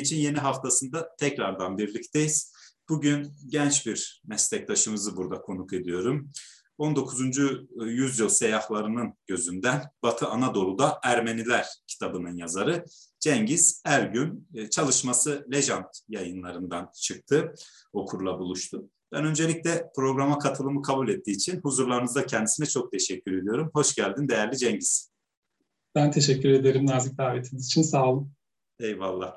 gibi 0.00 0.08
geçin 0.08 0.16
yeni 0.16 0.38
haftasında 0.38 1.08
tekrardan 1.18 1.78
birlikteyiz. 1.78 2.52
Bugün 2.88 3.32
genç 3.46 3.86
bir 3.86 4.22
meslektaşımızı 4.26 5.16
burada 5.16 5.40
konuk 5.40 5.72
ediyorum. 5.72 6.30
19. 6.78 7.20
yüzyıl 7.86 8.28
seyyahlarının 8.28 9.14
gözünden 9.26 9.82
Batı 10.02 10.26
Anadolu'da 10.26 10.98
Ermeniler 11.04 11.66
kitabının 11.86 12.36
yazarı 12.36 12.84
Cengiz 13.20 13.82
Ergün 13.84 14.48
e, 14.54 14.70
çalışması 14.70 15.46
Lejant 15.52 16.00
yayınlarından 16.08 16.90
çıktı, 16.94 17.54
okurla 17.92 18.38
buluştu. 18.38 18.90
Ben 19.12 19.24
öncelikle 19.24 19.90
programa 19.96 20.38
katılımı 20.38 20.82
kabul 20.82 21.08
ettiği 21.08 21.32
için 21.32 21.60
huzurlarınızda 21.62 22.26
kendisine 22.26 22.66
çok 22.66 22.92
teşekkür 22.92 23.42
ediyorum. 23.42 23.70
Hoş 23.74 23.94
geldin 23.94 24.28
değerli 24.28 24.58
Cengiz. 24.58 25.10
Ben 25.94 26.10
teşekkür 26.10 26.50
ederim 26.50 26.86
nazik 26.86 27.18
davetiniz 27.18 27.66
için. 27.66 27.82
Sağ 27.82 28.06
olun. 28.06 28.32
Eyvallah. 28.80 29.36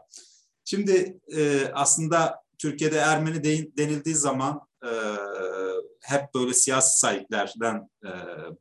Şimdi 0.73 1.19
e, 1.35 1.71
aslında 1.73 2.43
Türkiye'de 2.57 2.97
Ermeni 2.97 3.43
de, 3.43 3.77
denildiği 3.77 4.16
zaman 4.16 4.61
e, 4.85 4.91
hep 6.02 6.33
böyle 6.35 6.53
siyasi 6.53 6.99
sahiplerden 6.99 7.89
e, 8.05 8.11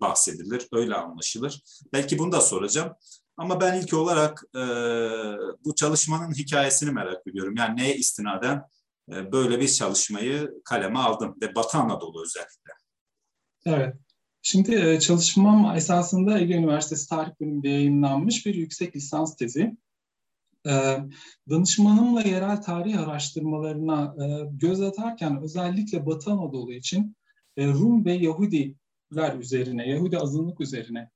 bahsedilir, 0.01 0.67
öyle 0.73 0.95
anlaşılır. 0.95 1.63
Belki 1.93 2.19
bunu 2.19 2.33
da 2.33 2.41
soracağım. 2.41 2.93
Ama 3.37 3.61
ben 3.61 3.81
ilk 3.81 3.95
olarak 3.95 4.45
e, 4.55 4.61
bu 5.65 5.75
çalışmanın 5.75 6.35
hikayesini 6.35 6.91
merak 6.91 7.27
ediyorum. 7.27 7.55
Yani 7.59 7.77
neye 7.81 7.97
istinaden 7.97 8.63
e, 9.13 9.33
böyle 9.33 9.61
bir 9.61 9.69
çalışmayı 9.69 10.51
kaleme 10.65 10.99
aldım 10.99 11.37
ve 11.43 11.55
Batı 11.55 11.79
Anadolu 11.79 12.23
özellikle. 12.23 12.73
Evet. 13.67 13.97
Şimdi 14.43 14.75
e, 14.75 15.01
çalışmam 15.01 15.77
esasında 15.77 16.39
Ege 16.39 16.55
Üniversitesi 16.55 17.09
Tarih 17.09 17.33
Bölümünde 17.41 17.69
yayınlanmış 17.69 18.47
bir 18.47 18.55
yüksek 18.55 18.97
lisans 18.97 19.37
tezi. 19.37 19.77
Danışmanımla 21.51 22.23
yerel 22.23 22.63
tarih 22.63 23.01
araştırmalarına 23.01 24.15
göz 24.53 24.81
atarken 24.81 25.43
özellikle 25.43 26.07
Batı 26.07 26.31
Anadolu 26.31 26.73
için 26.73 27.17
Rum 27.59 28.05
ve 28.05 28.13
Yahudiler 28.13 29.39
üzerine, 29.41 29.89
Yahudi 29.89 30.19
azınlık 30.19 30.61
üzerine 30.61 31.11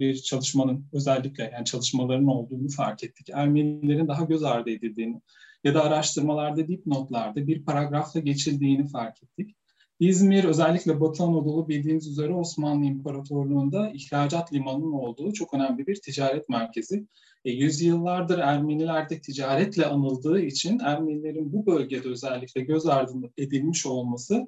bir 0.00 0.14
çalışmanın 0.14 0.86
özellikle 0.92 1.50
yani 1.52 1.64
çalışmaların 1.64 2.26
olduğunu 2.26 2.68
fark 2.68 3.04
ettik. 3.04 3.30
Ermenilerin 3.32 4.08
daha 4.08 4.24
göz 4.24 4.42
ardı 4.42 4.70
edildiğini 4.70 5.20
ya 5.64 5.74
da 5.74 5.84
araştırmalarda 5.84 6.68
dipnotlarda 6.68 7.46
bir 7.46 7.64
paragrafla 7.64 8.20
geçildiğini 8.20 8.88
fark 8.88 9.22
ettik. 9.22 9.56
İzmir 10.00 10.44
özellikle 10.44 11.00
Batı 11.00 11.22
Anadolu 11.22 11.68
bildiğiniz 11.68 12.08
üzere 12.08 12.34
Osmanlı 12.34 12.84
İmparatorluğu'nda 12.84 13.90
ihracat 13.94 14.52
limanının 14.52 14.92
olduğu 14.92 15.32
çok 15.32 15.54
önemli 15.54 15.86
bir 15.86 16.00
ticaret 16.00 16.48
merkezi. 16.48 17.06
E, 17.44 17.50
yüzyıllardır 17.50 18.38
Ermenilerde 18.38 19.20
ticaretle 19.20 19.86
anıldığı 19.86 20.40
için 20.40 20.78
Ermenilerin 20.78 21.52
bu 21.52 21.66
bölgede 21.66 22.08
özellikle 22.08 22.60
göz 22.60 22.86
ardı 22.86 23.32
edilmiş 23.38 23.86
olması 23.86 24.46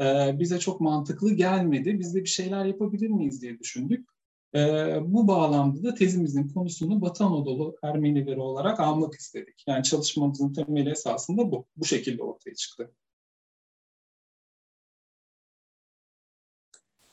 e, 0.00 0.38
bize 0.38 0.58
çok 0.58 0.80
mantıklı 0.80 1.32
gelmedi. 1.32 1.98
Biz 1.98 2.14
de 2.14 2.20
bir 2.20 2.28
şeyler 2.28 2.64
yapabilir 2.64 3.08
miyiz 3.08 3.42
diye 3.42 3.58
düşündük. 3.58 4.08
E, 4.54 4.60
bu 5.04 5.28
bağlamda 5.28 5.82
da 5.82 5.94
tezimizin 5.94 6.48
konusunu 6.48 7.00
Batı 7.00 7.24
Anadolu 7.24 7.76
Ermenileri 7.82 8.40
olarak 8.40 8.80
almak 8.80 9.14
istedik. 9.14 9.64
Yani 9.66 9.82
çalışmamızın 9.82 10.52
temeli 10.52 10.90
esasında 10.90 11.52
bu. 11.52 11.66
Bu 11.76 11.84
şekilde 11.84 12.22
ortaya 12.22 12.54
çıktı. 12.54 12.92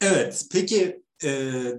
Evet, 0.01 0.45
peki 0.51 1.03
e, 1.23 1.29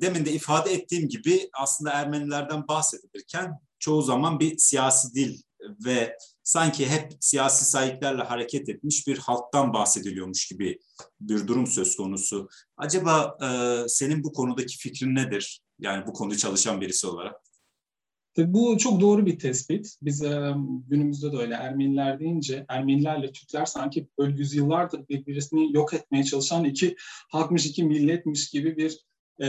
demin 0.01 0.25
de 0.25 0.33
ifade 0.33 0.73
ettiğim 0.73 1.09
gibi 1.09 1.51
aslında 1.53 1.91
Ermenilerden 1.91 2.69
bahsedilirken 2.69 3.53
çoğu 3.79 4.03
zaman 4.03 4.41
bir 4.41 4.59
siyasi 4.59 5.15
dil 5.15 5.43
ve 5.85 6.17
sanki 6.43 6.87
hep 6.87 7.13
siyasi 7.21 7.65
sahiplerle 7.65 8.23
hareket 8.23 8.69
etmiş 8.69 9.07
bir 9.07 9.19
halktan 9.19 9.73
bahsediliyormuş 9.73 10.49
gibi 10.49 10.79
bir 11.21 11.47
durum 11.47 11.67
söz 11.67 11.97
konusu. 11.97 12.49
Acaba 12.77 13.37
e, 13.43 13.49
senin 13.89 14.25
bu 14.25 14.33
konudaki 14.33 14.79
fikrin 14.79 15.15
nedir? 15.15 15.61
Yani 15.79 16.07
bu 16.07 16.13
konuda 16.13 16.37
çalışan 16.37 16.81
birisi 16.81 17.07
olarak. 17.07 17.35
Bu 18.39 18.79
çok 18.79 19.01
doğru 19.01 19.27
bir 19.27 19.39
tespit. 19.39 19.97
Biz 20.03 20.23
e, 20.23 20.55
günümüzde 20.89 21.33
de 21.33 21.37
öyle 21.37 21.55
Ermeniler 21.55 22.21
deyince 22.21 22.67
Ermenilerle 22.69 23.33
Türkler 23.33 23.65
sanki 23.67 24.09
böyle 24.19 24.37
yüzyıllardır 24.39 25.09
birbirini 25.09 25.73
yok 25.77 25.95
etmeye 25.95 26.25
çalışan 26.25 26.65
iki 26.65 26.97
halkmış, 27.31 27.67
iki 27.67 27.85
milletmiş 27.85 28.51
gibi 28.51 28.77
bir 28.77 29.09
e, 29.39 29.47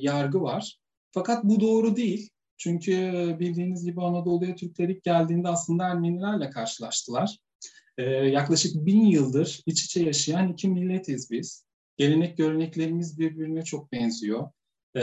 yargı 0.00 0.42
var. 0.42 0.78
Fakat 1.12 1.44
bu 1.44 1.60
doğru 1.60 1.96
değil. 1.96 2.30
Çünkü 2.56 2.92
bildiğiniz 3.40 3.84
gibi 3.84 4.02
Anadolu'ya 4.02 4.54
Türkler 4.54 4.88
ilk 4.88 5.04
geldiğinde 5.04 5.48
aslında 5.48 5.84
Ermenilerle 5.84 6.50
karşılaştılar. 6.50 7.38
Ee, 7.98 8.02
yaklaşık 8.10 8.86
bin 8.86 9.04
yıldır 9.04 9.60
iç 9.66 9.84
içe 9.84 10.02
yaşayan 10.02 10.52
iki 10.52 10.68
milletiz 10.68 11.30
biz. 11.30 11.66
Gelenek 11.96 12.38
göreneklerimiz 12.38 13.18
birbirine 13.18 13.62
çok 13.62 13.92
benziyor. 13.92 14.50
Ee, 14.96 15.00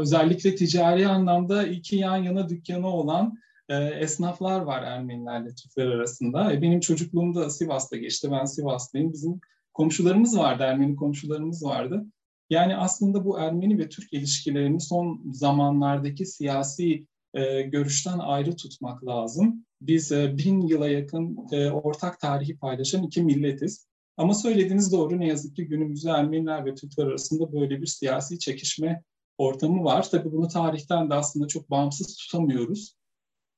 özellikle 0.00 0.54
ticari 0.54 1.08
anlamda 1.08 1.66
iki 1.66 1.96
yan 1.96 2.16
yana 2.16 2.48
dükkanı 2.48 2.86
olan 2.86 3.38
e, 3.68 3.76
esnaflar 3.76 4.60
var 4.60 4.82
Ermenilerle 4.82 5.54
Türkler 5.54 5.86
arasında. 5.86 6.52
E, 6.52 6.62
benim 6.62 6.80
çocukluğumda 6.80 7.50
Sivas'ta 7.50 7.96
geçti. 7.96 8.28
Ben 8.32 8.44
Sivaslıyım. 8.44 9.12
Bizim 9.12 9.40
komşularımız 9.74 10.38
vardı, 10.38 10.62
Ermeni 10.62 10.96
komşularımız 10.96 11.64
vardı. 11.64 12.04
Yani 12.50 12.76
aslında 12.76 13.24
bu 13.24 13.38
Ermeni 13.38 13.78
ve 13.78 13.88
Türk 13.88 14.12
ilişkilerini 14.12 14.80
son 14.80 15.22
zamanlardaki 15.32 16.26
siyasi 16.26 17.06
e, 17.34 17.62
görüşten 17.62 18.18
ayrı 18.18 18.56
tutmak 18.56 19.06
lazım. 19.06 19.66
Biz 19.80 20.12
e, 20.12 20.38
bin 20.38 20.60
yıla 20.60 20.88
yakın 20.88 21.36
e, 21.52 21.70
ortak 21.70 22.20
tarihi 22.20 22.58
paylaşan 22.58 23.02
iki 23.02 23.22
milletiz. 23.22 23.86
Ama 24.16 24.34
söylediğiniz 24.34 24.92
doğru 24.92 25.18
ne 25.18 25.26
yazık 25.26 25.56
ki 25.56 25.66
günümüzde 25.66 26.10
Ermeniler 26.10 26.64
ve 26.64 26.74
Türkler 26.74 27.06
arasında 27.06 27.52
böyle 27.52 27.80
bir 27.80 27.86
siyasi 27.86 28.38
çekişme 28.38 29.02
ortamı 29.38 29.84
var. 29.84 30.10
Tabii 30.10 30.32
bunu 30.32 30.48
tarihten 30.48 31.10
de 31.10 31.14
aslında 31.14 31.46
çok 31.46 31.70
bağımsız 31.70 32.16
tutamıyoruz. 32.16 32.94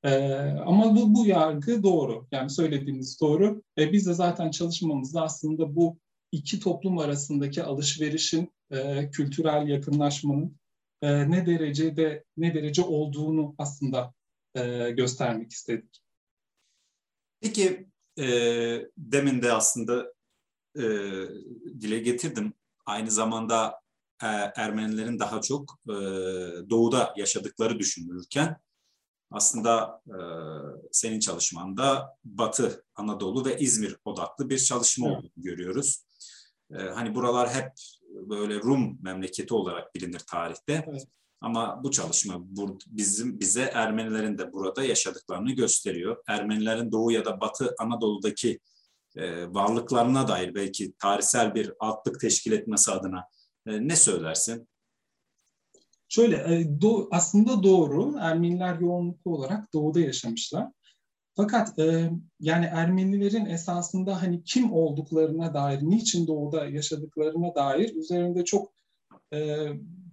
Ee, 0.05 0.41
ama 0.67 0.97
bu, 0.97 1.15
bu 1.15 1.27
yargı 1.27 1.83
doğru. 1.83 2.27
Yani 2.33 2.51
söylediğiniz 2.51 3.21
doğru. 3.21 3.63
Ee, 3.79 3.93
biz 3.93 4.07
de 4.07 4.15
zaten 4.15 4.51
çalışmamızda 4.51 5.23
aslında 5.23 5.77
bu 5.77 5.99
iki 6.33 6.61
toplum 6.61 6.99
arasındaki 6.99 7.63
alışverişin, 7.63 8.51
e, 8.73 9.11
kültürel 9.11 9.69
yakınlaşmanın 9.69 10.57
e, 11.03 11.31
ne 11.31 11.47
derecede 11.47 12.25
ne 12.37 12.55
derece 12.55 12.83
olduğunu 12.83 13.55
aslında 13.59 14.15
e, 14.55 14.91
göstermek 14.91 15.53
istedik. 15.53 16.03
Peki 17.41 17.87
e, 18.19 18.27
demin 18.99 19.43
de 19.43 19.53
aslında 19.53 20.13
e, 20.77 20.83
dile 21.81 21.99
getirdim. 21.99 22.55
Aynı 22.87 23.11
zamanda 23.11 23.81
e, 24.23 24.27
Ermenilerin 24.57 25.19
daha 25.19 25.41
çok 25.41 25.79
e, 25.89 25.95
doğuda 26.71 27.15
yaşadıkları 27.17 27.79
düşünülürken 27.79 28.57
aslında 29.31 30.03
e, 30.07 30.17
senin 30.93 31.21
çalışmanda 31.21 32.17
Batı, 32.25 32.85
Anadolu 32.95 33.45
ve 33.45 33.59
İzmir 33.59 33.97
odaklı 34.05 34.51
bir 34.51 34.59
çalışma 34.59 35.09
evet. 35.09 35.19
olduğunu 35.19 35.33
görüyoruz. 35.37 36.05
E, 36.71 36.77
hani 36.77 37.15
buralar 37.15 37.55
hep 37.55 37.73
böyle 38.15 38.55
Rum 38.55 38.99
memleketi 39.03 39.55
olarak 39.55 39.95
bilinir 39.95 40.19
tarihte. 40.19 40.85
Evet. 40.89 41.07
Ama 41.41 41.81
bu 41.85 41.91
çalışma 41.91 42.35
bizim 42.87 43.41
bize 43.41 43.63
Ermenilerin 43.63 44.39
de 44.39 44.53
burada 44.53 44.85
yaşadıklarını 44.85 45.53
gösteriyor. 45.53 46.23
Ermenilerin 46.27 46.93
Doğu 46.93 47.13
ya 47.13 47.25
da 47.25 47.41
Batı 47.41 47.75
Anadolu'daki 47.79 48.59
e, 49.17 49.55
varlıklarına 49.55 50.29
dair 50.29 50.55
belki 50.55 50.93
tarihsel 50.93 51.55
bir 51.55 51.73
altlık 51.81 52.21
teşkil 52.21 52.53
etmesi 52.53 52.91
adına 52.91 53.25
e, 53.67 53.89
ne 53.89 53.97
söylersin? 53.97 54.69
Şöyle 56.09 56.37
e, 56.37 56.81
do, 56.81 57.09
aslında 57.11 57.63
doğru 57.63 58.19
Ermeniler 58.21 58.81
yoğunluklu 58.81 59.35
olarak 59.37 59.73
doğuda 59.73 60.01
yaşamışlar. 60.01 60.69
Fakat 61.35 61.79
e, 61.79 62.11
yani 62.41 62.65
Ermenilerin 62.65 63.47
esasında 63.47 64.23
hani 64.23 64.45
kim 64.45 64.73
olduklarına 64.73 65.55
dair, 65.55 65.83
niçin 65.83 66.27
doğuda 66.27 66.67
yaşadıklarına 66.67 67.55
dair 67.55 67.95
üzerinde 67.95 68.45
çok 68.45 68.73
e, 69.35 69.69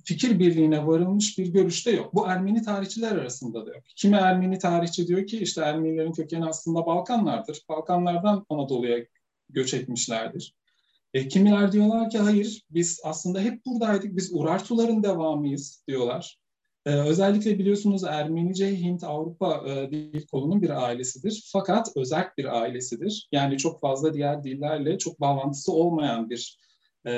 fikir 0.05 0.39
birliğine 0.39 0.87
varılmış 0.87 1.37
bir 1.37 1.47
görüşte 1.47 1.91
yok. 1.91 2.15
Bu 2.15 2.27
Ermeni 2.27 2.61
tarihçiler 2.61 3.11
arasında 3.11 3.65
da 3.65 3.73
yok. 3.73 3.83
Kimi 3.95 4.15
Ermeni 4.15 4.59
tarihçi 4.59 5.07
diyor 5.07 5.27
ki 5.27 5.39
işte 5.39 5.61
Ermenilerin 5.61 6.11
kökeni 6.11 6.45
aslında 6.45 6.85
Balkanlardır. 6.85 7.61
Balkanlardan 7.69 8.45
Anadolu'ya 8.49 9.05
göç 9.49 9.73
etmişlerdir. 9.73 10.55
E, 11.13 11.27
kimiler 11.27 11.71
diyorlar 11.71 12.09
ki 12.09 12.17
hayır 12.17 12.65
biz 12.69 13.01
aslında 13.03 13.39
hep 13.39 13.65
buradaydık, 13.65 14.17
biz 14.17 14.33
Urartuların 14.33 15.03
devamıyız 15.03 15.83
diyorlar. 15.87 16.38
E, 16.85 16.91
özellikle 16.91 17.59
biliyorsunuz 17.59 18.03
Ermenice 18.03 18.77
Hint-Avrupa 18.77 19.63
e, 19.67 19.91
dil 19.91 20.27
kolunun 20.27 20.61
bir 20.61 20.83
ailesidir. 20.83 21.49
Fakat 21.53 21.87
özerk 21.95 22.37
bir 22.37 22.61
ailesidir. 22.61 23.27
Yani 23.31 23.57
çok 23.57 23.81
fazla 23.81 24.13
diğer 24.13 24.43
dillerle 24.43 24.97
çok 24.97 25.19
bağlantısı 25.19 25.71
olmayan 25.71 26.29
bir 26.29 26.59
e, 27.05 27.11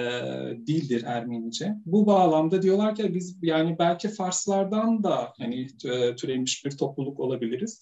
dildir 0.68 1.04
Ermenice. 1.04 1.75
Bu 1.86 2.06
bağlamda 2.06 2.62
diyorlar 2.62 2.96
ki 2.96 3.13
biz 3.13 3.38
yani 3.42 3.75
belki 3.80 4.10
Farslardan 4.10 5.04
da 5.04 5.34
hani 5.38 5.68
e, 5.86 6.16
türemiş 6.16 6.66
bir 6.66 6.78
topluluk 6.78 7.19
olabiliriz. 7.19 7.80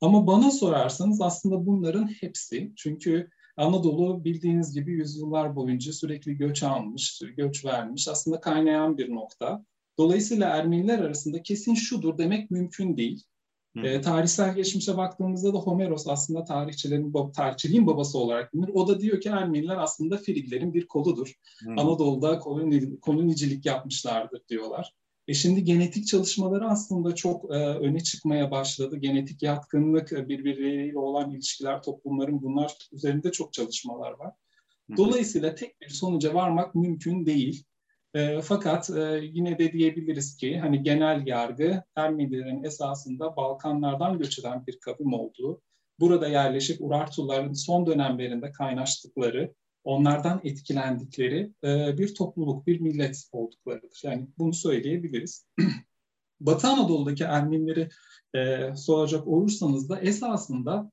Ama 0.00 0.26
bana 0.26 0.50
sorarsanız 0.50 1.20
aslında 1.20 1.66
bunların 1.66 2.06
hepsi 2.20 2.72
çünkü 2.76 3.28
Anadolu 3.56 4.24
bildiğiniz 4.24 4.74
gibi 4.74 4.92
yüzyıllar 4.92 5.56
boyunca 5.56 5.92
sürekli 5.92 6.36
göç 6.36 6.62
almış, 6.62 7.22
göç 7.36 7.64
vermiş, 7.64 8.08
aslında 8.08 8.40
kaynayan 8.40 8.98
bir 8.98 9.14
nokta. 9.14 9.64
Dolayısıyla 9.98 10.48
Ermeniler 10.48 10.98
arasında 10.98 11.42
kesin 11.42 11.74
şudur 11.74 12.18
demek 12.18 12.50
mümkün 12.50 12.96
değil. 12.96 13.24
E, 13.84 14.00
tarihsel 14.00 14.54
geçmişe 14.54 14.96
baktığımızda 14.96 15.54
da 15.54 15.58
Homeros 15.58 16.08
aslında 16.08 16.44
tarihçilerin, 16.44 17.12
tarihçiliğin 17.32 17.86
babası 17.86 18.18
olarak 18.18 18.54
bilinir. 18.54 18.70
O 18.74 18.88
da 18.88 19.00
diyor 19.00 19.20
ki 19.20 19.28
Ermeniler 19.28 19.76
aslında 19.76 20.16
Friglerin 20.16 20.74
bir 20.74 20.86
koludur. 20.86 21.34
Hı. 21.64 21.70
Anadolu'da 21.70 22.38
koloni, 22.38 23.00
kolonicilik 23.00 23.66
yapmışlardır 23.66 24.40
diyorlar. 24.48 24.94
E 25.28 25.34
şimdi 25.34 25.64
genetik 25.64 26.06
çalışmaları 26.06 26.68
aslında 26.68 27.14
çok 27.14 27.54
e, 27.54 27.56
öne 27.56 28.00
çıkmaya 28.00 28.50
başladı. 28.50 28.96
Genetik 28.96 29.42
yatkınlık, 29.42 30.12
e, 30.12 30.28
birbirleriyle 30.28 30.98
olan 30.98 31.30
ilişkiler, 31.30 31.82
toplumların 31.82 32.42
bunlar 32.42 32.76
üzerinde 32.92 33.32
çok 33.32 33.52
çalışmalar 33.52 34.10
var. 34.10 34.34
Dolayısıyla 34.96 35.54
tek 35.54 35.80
bir 35.80 35.88
sonuca 35.88 36.34
varmak 36.34 36.74
mümkün 36.74 37.26
değil. 37.26 37.64
E, 38.14 38.40
fakat 38.42 38.90
e, 38.90 39.20
yine 39.22 39.58
de 39.58 39.72
diyebiliriz 39.72 40.36
ki 40.36 40.58
hani 40.58 40.82
genel 40.82 41.26
yargı 41.26 41.82
Ermenilerin 41.96 42.64
esasında 42.64 43.36
Balkanlardan 43.36 44.18
göç 44.18 44.38
eden 44.38 44.66
bir 44.66 44.80
kavim 44.80 45.12
olduğu, 45.12 45.62
burada 46.00 46.28
yerleşip 46.28 46.80
Urartuların 46.80 47.52
son 47.52 47.86
dönemlerinde 47.86 48.52
kaynaştıkları, 48.52 49.54
onlardan 49.84 50.40
etkilendikleri 50.44 51.52
e, 51.64 51.98
bir 51.98 52.14
topluluk, 52.14 52.66
bir 52.66 52.80
millet 52.80 53.28
olduklarıdır. 53.32 54.00
Yani 54.04 54.28
bunu 54.38 54.52
söyleyebiliriz. 54.52 55.46
Batı 56.40 56.68
Anadolu'daki 56.68 57.24
Ermenileri 57.24 57.88
e, 58.34 58.72
soracak 58.76 59.26
olursanız 59.26 59.88
da 59.88 60.00
esasında 60.00 60.90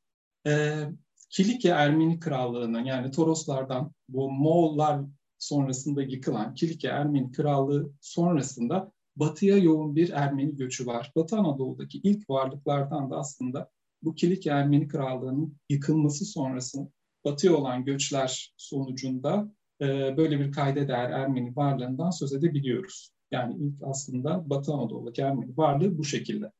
e, 0.48 0.84
Kilikya 1.30 1.76
Ermeni 1.76 2.20
Krallığı'nın 2.20 2.86
yani 2.86 3.12
Toroslardan 3.12 3.92
bu 4.10 4.32
Moğollar 4.32 5.02
sonrasında 5.46 6.04
yıkılan 6.04 6.54
Kilike 6.54 6.88
Ermeni 6.88 7.32
Krallığı 7.32 7.92
sonrasında 8.02 8.92
batıya 9.16 9.58
yoğun 9.58 9.96
bir 9.96 10.10
Ermeni 10.10 10.56
göçü 10.56 10.86
var. 10.86 11.12
Batı 11.16 11.38
Anadolu'daki 11.38 11.98
ilk 11.98 12.30
varlıklardan 12.30 13.12
da 13.12 13.18
aslında 13.18 13.70
bu 14.04 14.16
Kilike 14.16 14.50
Ermeni 14.50 14.88
Krallığı'nın 14.88 15.58
yıkılması 15.70 16.26
sonrası 16.26 16.88
batıya 17.26 17.56
olan 17.56 17.86
göçler 17.86 18.54
sonucunda 18.58 19.52
e, 19.82 20.18
böyle 20.18 20.40
bir 20.40 20.52
kayda 20.52 20.88
değer 20.88 21.10
Ermeni 21.10 21.56
varlığından 21.56 22.10
söz 22.10 22.34
edebiliyoruz. 22.34 23.12
Yani 23.32 23.56
ilk 23.60 23.84
aslında 23.84 24.50
Batı 24.50 24.74
Anadolu'daki 24.74 25.22
Ermeni 25.22 25.58
varlığı 25.58 25.98
bu 25.98 26.04
şekilde. 26.04 26.52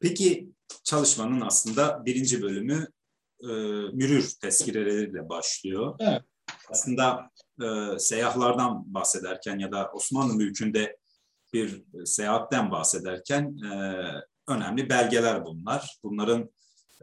Peki 0.00 0.52
çalışmanın 0.84 1.40
aslında 1.40 2.06
birinci 2.06 2.42
bölümü 2.42 2.86
e, 3.42 3.48
mürür 3.92 4.32
tezkireleriyle 4.40 5.28
başlıyor. 5.28 5.96
Evet 6.00 6.22
aslında 6.70 7.30
e, 7.62 7.98
seyyahlardan 7.98 8.94
bahsederken 8.94 9.58
ya 9.58 9.72
da 9.72 9.90
Osmanlı 9.94 10.34
mülkünde 10.34 10.96
bir 11.52 11.84
seyahatten 12.04 12.70
bahsederken 12.70 13.58
e, 13.64 14.04
önemli 14.48 14.88
belgeler 14.88 15.44
bunlar. 15.44 15.98
Bunların 16.02 16.50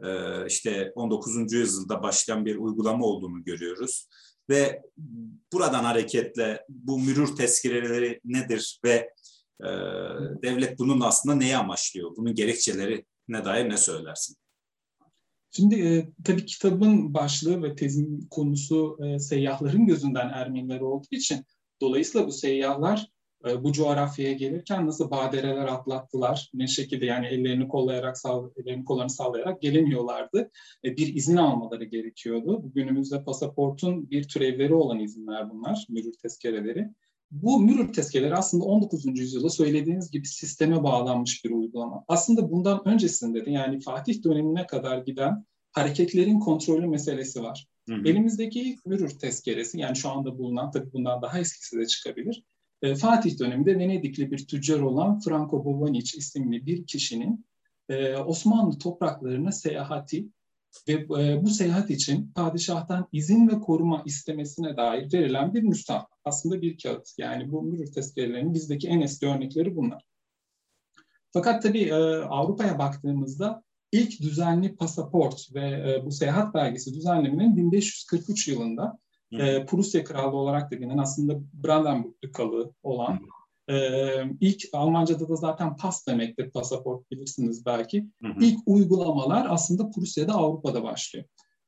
e, 0.02 0.46
işte 0.46 0.92
19. 0.94 1.52
yüzyılda 1.52 2.02
başlayan 2.02 2.46
bir 2.46 2.56
uygulama 2.56 3.06
olduğunu 3.06 3.44
görüyoruz. 3.44 4.08
Ve 4.50 4.82
buradan 5.52 5.84
hareketle 5.84 6.64
bu 6.68 6.98
mürür 6.98 7.36
tezkireleri 7.36 8.20
nedir 8.24 8.80
ve 8.84 9.14
e, 9.60 9.68
devlet 10.42 10.78
bunun 10.78 11.00
aslında 11.00 11.34
neyi 11.34 11.56
amaçlıyor? 11.56 12.16
Bunun 12.16 12.34
gerekçeleri 12.34 13.04
ne 13.28 13.44
dair 13.44 13.70
ne 13.70 13.76
söylersin? 13.76 14.36
Şimdi 15.50 15.74
e, 15.74 16.08
tabii 16.24 16.46
kitabın 16.46 17.14
başlığı 17.14 17.62
ve 17.62 17.74
tezin 17.74 18.26
konusu 18.30 18.98
e, 19.04 19.18
seyyahların 19.18 19.86
gözünden 19.86 20.28
Ermeniler 20.28 20.80
olduğu 20.80 21.06
için 21.10 21.44
dolayısıyla 21.80 22.26
bu 22.26 22.32
seyyahlar 22.32 23.08
e, 23.48 23.64
bu 23.64 23.72
coğrafyaya 23.72 24.32
gelirken 24.32 24.86
nasıl 24.86 25.10
badireler 25.10 25.66
atlattılar, 25.66 26.50
ne 26.54 26.66
şekilde 26.66 27.06
yani 27.06 27.26
ellerini 27.26 27.68
kollayarak, 27.68 28.16
ellerini 28.56 28.84
kollarını 28.84 29.10
sallayarak 29.10 29.62
gelemiyorlardı. 29.62 30.50
E, 30.84 30.96
bir 30.96 31.14
izin 31.14 31.36
almaları 31.36 31.84
gerekiyordu. 31.84 32.62
Günümüzde 32.74 33.24
pasaportun 33.24 34.10
bir 34.10 34.28
türevleri 34.28 34.74
olan 34.74 34.98
izinler 34.98 35.50
bunlar, 35.50 35.86
mürür 35.88 36.12
tezkereleri. 36.22 36.88
Bu 37.30 37.60
mürür 37.60 37.92
tezkereleri 37.92 38.34
aslında 38.34 38.64
19. 38.64 39.18
yüzyılda 39.18 39.50
söylediğiniz 39.50 40.10
gibi 40.10 40.26
sisteme 40.26 40.82
bağlanmış 40.82 41.44
bir 41.44 41.50
uygulama. 41.50 42.04
Aslında 42.08 42.50
bundan 42.50 42.88
öncesinde 42.88 43.46
de 43.46 43.50
yani 43.50 43.80
Fatih 43.80 44.24
dönemine 44.24 44.66
kadar 44.66 44.98
giden 44.98 45.44
hareketlerin 45.72 46.38
kontrolü 46.38 46.86
meselesi 46.86 47.42
var. 47.42 47.66
Hı 47.88 47.94
hı. 47.94 48.08
Elimizdeki 48.08 48.76
mürür 48.86 49.10
tezkeresi 49.10 49.78
yani 49.78 49.96
şu 49.96 50.10
anda 50.10 50.38
bulunan 50.38 50.70
tabii 50.70 50.92
bundan 50.92 51.22
daha 51.22 51.38
eskisi 51.38 51.78
de 51.78 51.86
çıkabilir. 51.86 52.42
E, 52.82 52.94
Fatih 52.94 53.38
döneminde 53.38 53.78
Venedikli 53.78 54.30
bir 54.30 54.46
tüccar 54.46 54.80
olan 54.80 55.20
Franco 55.20 55.64
Bovanic 55.64 56.18
isimli 56.18 56.66
bir 56.66 56.86
kişinin 56.86 57.46
e, 57.88 58.16
Osmanlı 58.16 58.78
topraklarına 58.78 59.52
seyahati 59.52 60.28
ve 60.88 60.92
e, 60.92 61.42
bu 61.42 61.50
seyahat 61.50 61.90
için 61.90 62.32
padişahtan 62.34 63.08
izin 63.12 63.48
ve 63.48 63.60
koruma 63.60 64.02
istemesine 64.06 64.76
dair 64.76 65.12
verilen 65.12 65.54
bir 65.54 65.62
müstah. 65.62 66.06
Aslında 66.24 66.62
bir 66.62 66.78
kağıt. 66.78 67.08
Yani 67.18 67.52
bu 67.52 67.62
mürür 67.62 67.92
tezkerelerinin 67.92 68.54
bizdeki 68.54 68.88
en 68.88 69.00
eski 69.00 69.26
örnekleri 69.26 69.76
bunlar. 69.76 70.02
Fakat 71.32 71.62
tabii 71.62 71.82
e, 71.82 71.94
Avrupa'ya 72.22 72.78
baktığımızda 72.78 73.62
ilk 73.92 74.22
düzenli 74.22 74.76
pasaport 74.76 75.54
ve 75.54 75.60
e, 75.70 76.06
bu 76.06 76.10
seyahat 76.10 76.54
belgesi 76.54 76.94
düzenlemenin 76.94 77.56
1543 77.56 78.48
yılında 78.48 78.98
e, 79.32 79.66
Prusya 79.66 80.04
Krallığı 80.04 80.36
olarak 80.36 80.72
da 80.72 80.76
bilinen 80.76 80.98
aslında 80.98 81.40
Brandenburg 81.52 82.14
Dukalığı 82.22 82.72
olan 82.82 83.20
ee, 83.70 84.24
ilk 84.40 84.62
Almanca'da 84.72 85.28
da 85.28 85.36
zaten 85.36 85.76
pas 85.76 86.06
demektir 86.06 86.50
pasaport 86.50 87.10
bilirsiniz 87.10 87.66
belki. 87.66 88.06
Hı 88.22 88.28
hı. 88.28 88.44
İlk 88.44 88.58
uygulamalar 88.66 89.46
aslında 89.50 89.90
Prusya'da 89.90 90.34
Avrupa'da 90.34 90.82
başlıyor. 90.82 91.24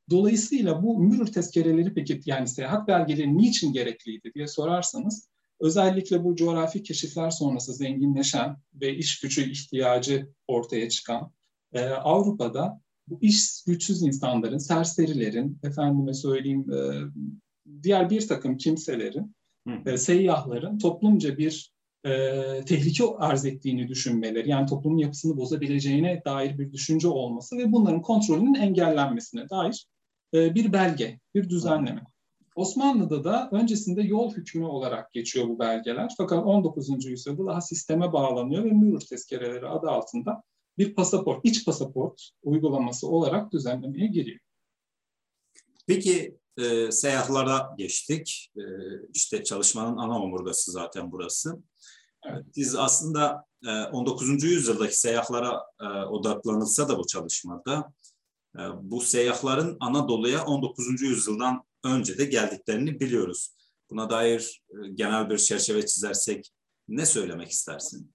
Dolayısıyla 0.09 0.83
bu 0.83 0.99
mürür 0.99 1.27
tezkereleri 1.27 1.93
peki 1.93 2.21
yani 2.25 2.47
seyahat 2.47 2.87
belgeleri 2.87 3.37
niçin 3.37 3.73
gerekliydi 3.73 4.31
diye 4.35 4.47
sorarsanız 4.47 5.29
özellikle 5.59 6.23
bu 6.23 6.35
coğrafi 6.35 6.83
keşifler 6.83 7.29
sonrası 7.29 7.73
zenginleşen 7.73 8.57
ve 8.73 8.95
iş 8.95 9.19
gücü 9.19 9.51
ihtiyacı 9.51 10.29
ortaya 10.47 10.89
çıkan 10.89 11.31
e, 11.73 11.85
Avrupa'da 11.85 12.81
bu 13.07 13.17
iş 13.21 13.63
güçsüz 13.63 14.01
insanların, 14.01 14.57
serserilerin, 14.57 15.59
efendime 15.63 16.13
söyleyeyim 16.13 16.65
e, 16.71 16.79
diğer 17.83 18.09
bir 18.09 18.27
takım 18.27 18.57
kimselerin, 18.57 19.35
e, 19.85 19.97
seyyahların 19.97 20.77
toplumca 20.77 21.37
bir 21.37 21.73
e, 22.05 22.11
tehlike 22.65 23.03
arz 23.17 23.45
ettiğini 23.45 23.87
düşünmeleri, 23.87 24.49
yani 24.49 24.65
toplumun 24.65 24.97
yapısını 24.97 25.37
bozabileceğine 25.37 26.21
dair 26.25 26.57
bir 26.57 26.71
düşünce 26.71 27.07
olması 27.07 27.57
ve 27.57 27.71
bunların 27.71 28.01
kontrolünün 28.01 28.53
engellenmesine 28.53 29.49
dair 29.49 29.87
e, 30.33 30.55
bir 30.55 30.73
belge, 30.73 31.19
bir 31.35 31.49
düzenleme. 31.49 32.03
Osmanlı'da 32.55 33.23
da 33.23 33.49
öncesinde 33.51 34.01
yol 34.01 34.33
hükmü 34.33 34.65
olarak 34.65 35.13
geçiyor 35.13 35.47
bu 35.47 35.59
belgeler. 35.59 36.13
Fakat 36.17 36.45
19. 36.45 37.05
yüzyılda 37.05 37.45
daha 37.45 37.61
sisteme 37.61 38.13
bağlanıyor 38.13 38.63
ve 38.63 38.71
mürür 38.71 38.99
tezkereleri 38.99 39.67
adı 39.67 39.89
altında 39.89 40.43
bir 40.77 40.95
pasaport, 40.95 41.45
iç 41.45 41.65
pasaport 41.65 42.29
uygulaması 42.43 43.07
olarak 43.07 43.51
düzenlemeye 43.51 44.07
giriyor. 44.07 44.39
Peki 45.87 46.37
e, 46.57 46.91
seyyahlara 46.91 47.75
geçtik. 47.77 48.51
E, 48.57 48.61
işte 49.13 49.43
çalışmanın 49.43 49.97
ana 49.97 50.19
omurgası 50.19 50.71
zaten 50.71 51.11
burası. 51.11 51.57
Evet. 52.25 52.45
Biz 52.55 52.75
aslında 52.75 53.45
19. 53.91 54.43
E, 54.43 54.47
yüzyıldaki 54.47 54.99
seyyahlara 54.99 55.61
e, 55.81 55.85
odaklanılsa 55.85 56.89
da 56.89 56.97
bu 56.97 57.07
çalışmada 57.07 57.93
e, 58.55 58.61
bu 58.81 59.01
seyyahların 59.01 59.77
Anadolu'ya 59.79 60.45
19. 60.45 61.01
yüzyıldan 61.01 61.63
önce 61.83 62.17
de 62.17 62.25
geldiklerini 62.25 62.99
biliyoruz. 62.99 63.55
Buna 63.89 64.09
dair 64.09 64.63
genel 64.93 65.29
bir 65.29 65.37
çerçeve 65.37 65.85
çizersek 65.85 66.51
ne 66.87 67.05
söylemek 67.05 67.51
istersin? 67.51 68.13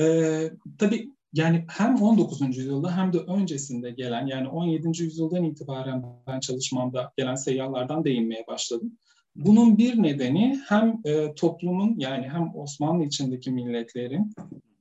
Ee, 0.00 0.52
tabii 0.78 1.12
yani 1.32 1.64
hem 1.68 1.94
19. 1.94 2.56
yüzyılda 2.56 2.96
hem 2.96 3.12
de 3.12 3.18
öncesinde 3.18 3.90
gelen 3.90 4.26
yani 4.26 4.48
17. 4.48 5.02
yüzyıldan 5.02 5.44
itibaren 5.44 6.04
ben 6.26 6.40
çalışmamda 6.40 7.12
gelen 7.16 7.34
seyyahlardan 7.34 8.04
değinmeye 8.04 8.46
başladım. 8.46 8.98
Bunun 9.36 9.78
bir 9.78 10.02
nedeni 10.02 10.60
hem 10.68 11.00
e, 11.04 11.34
toplumun 11.34 11.94
yani 11.98 12.28
hem 12.28 12.56
Osmanlı 12.56 13.04
içindeki 13.04 13.50
milletlerin 13.50 14.32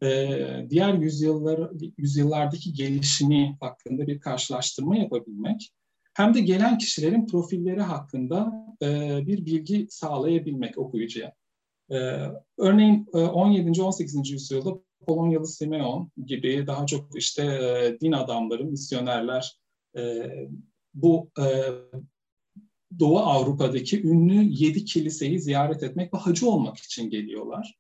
e, 0.04 0.38
diğer 0.70 0.94
yüzyıllar, 0.94 1.70
yüzyıllardaki 1.98 2.74
gelişimi 2.74 3.58
hakkında 3.60 4.08
bir 4.08 4.20
karşılaştırma 4.20 4.98
yapabilmek 4.98 5.72
hem 6.14 6.34
de 6.34 6.40
gelen 6.40 6.78
kişilerin 6.78 7.28
profilleri 7.28 7.82
hakkında 7.82 8.66
e, 8.82 8.88
bir 9.28 9.46
bilgi 9.46 9.88
sağlayabilmek 9.90 10.78
okuyucuya. 10.78 11.34
örneğin 12.58 13.06
17. 13.14 13.82
18. 13.82 14.32
yüzyılda 14.32 14.87
Polonyalı 15.08 15.48
Simeon 15.48 16.12
gibi 16.26 16.68
daha 16.68 16.86
çok 16.86 17.18
işte 17.18 17.98
din 18.02 18.12
adamları, 18.12 18.66
misyonerler 18.66 19.60
bu 20.94 21.32
Doğu 23.00 23.20
Avrupa'daki 23.20 24.08
ünlü 24.08 24.44
yedi 24.44 24.86
kiliseyi 24.86 25.40
ziyaret 25.40 25.84
etmek 25.84 26.14
ve 26.14 26.18
hacı 26.18 26.50
olmak 26.50 26.78
için 26.78 27.10
geliyorlar. 27.10 27.78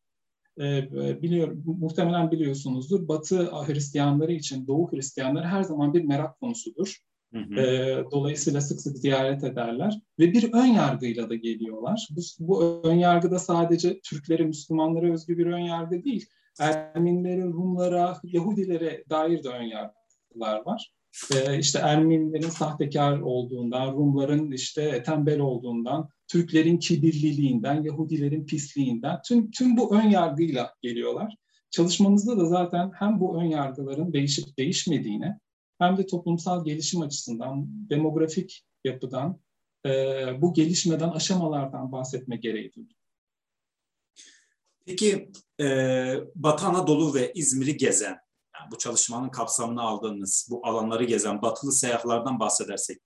Biliyor, 1.21 1.55
muhtemelen 1.65 2.31
biliyorsunuzdur. 2.31 3.07
Batı 3.07 3.51
Hristiyanları 3.51 4.33
için 4.33 4.67
Doğu 4.67 4.91
Hristiyanları 4.91 5.45
her 5.45 5.63
zaman 5.63 5.93
bir 5.93 6.03
merak 6.03 6.39
konusudur. 6.39 6.97
Hı 7.33 7.39
hı. 7.39 8.05
dolayısıyla 8.11 8.61
sık 8.61 8.81
sık 8.81 8.97
ziyaret 8.97 9.43
ederler 9.43 9.99
ve 10.19 10.33
bir 10.33 10.53
ön 10.53 10.65
yargıyla 10.65 11.29
da 11.29 11.35
geliyorlar. 11.35 12.07
Bu, 12.11 12.21
bu 12.39 12.81
ön 12.83 12.95
yargı 12.95 13.31
da 13.31 13.39
sadece 13.39 13.99
Türklere, 13.99 14.43
Müslümanlara 14.43 15.13
özgü 15.13 15.37
bir 15.37 15.45
ön 15.45 15.59
yargı 15.59 16.03
değil. 16.03 16.25
Ermenilere, 16.59 17.43
Rumlara, 17.43 18.19
Yahudilere 18.23 19.03
dair 19.09 19.43
de 19.43 19.49
ön 19.49 19.63
yargılar 19.63 20.65
var. 20.65 20.91
Ee, 21.35 21.59
işte 21.59 21.79
Ermenilerin 21.79 22.49
sahtekar 22.49 23.19
olduğundan, 23.19 23.93
Rumların 23.93 24.51
işte 24.51 25.03
tembel 25.03 25.39
olduğundan, 25.39 26.09
Türklerin 26.27 26.77
kibirliliğinden, 26.77 27.83
Yahudilerin 27.83 28.45
pisliğinden 28.45 29.21
tüm 29.27 29.51
tüm 29.51 29.77
bu 29.77 29.95
ön 29.95 30.09
yargıyla 30.09 30.73
geliyorlar. 30.81 31.35
Çalışmamızda 31.69 32.37
da 32.37 32.45
zaten 32.45 32.91
hem 32.95 33.19
bu 33.19 33.41
ön 33.41 33.45
yargıların 33.45 34.13
değişip 34.13 34.57
değişmediğine 34.57 35.39
hem 35.79 35.97
de 35.97 36.05
toplumsal 36.05 36.65
gelişim 36.65 37.01
açısından, 37.01 37.67
demografik 37.89 38.63
yapıdan, 38.83 39.39
e, 39.85 39.91
bu 40.41 40.53
gelişmeden 40.53 41.09
aşamalardan 41.09 41.91
bahsetme 41.91 42.35
gereği 42.35 42.73
duyduk. 42.73 42.97
Peki 44.87 45.31
e, 45.61 45.65
Batı 46.35 46.65
Anadolu 46.65 47.13
ve 47.13 47.31
İzmir'i 47.35 47.77
gezen, 47.77 48.17
yani 48.59 48.71
bu 48.71 48.77
çalışmanın 48.77 49.29
kapsamını 49.29 49.81
aldığınız, 49.81 50.47
bu 50.51 50.67
alanları 50.67 51.03
gezen 51.03 51.41
batılı 51.41 51.71
seyyahlardan 51.71 52.39
bahsedersek, 52.39 52.97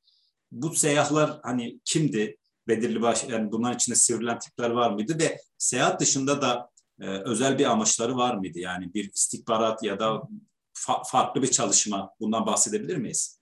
bu 0.51 0.75
seyyahlar 0.75 1.39
hani 1.43 1.79
kimdi? 1.85 2.37
Belirli 2.67 3.01
baş, 3.01 3.29
yani 3.29 3.51
bunların 3.51 3.75
içinde 3.75 3.95
sivrilen 3.95 4.39
tipler 4.39 4.69
var 4.69 4.91
mıydı 4.91 5.19
ve 5.19 5.37
seyahat 5.57 6.01
dışında 6.01 6.41
da 6.41 6.69
e, 6.99 7.05
özel 7.05 7.59
bir 7.59 7.65
amaçları 7.65 8.15
var 8.15 8.35
mıydı? 8.35 8.59
Yani 8.59 8.93
bir 8.93 9.11
istihbarat 9.13 9.83
ya 9.83 9.99
da 9.99 10.23
fa- 10.73 11.03
farklı 11.11 11.41
bir 11.41 11.51
çalışma 11.51 12.13
bundan 12.19 12.45
bahsedebilir 12.45 12.97
miyiz? 12.97 13.39